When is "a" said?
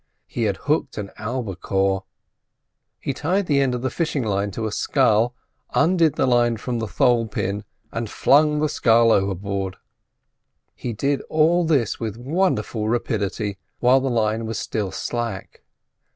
4.65-4.71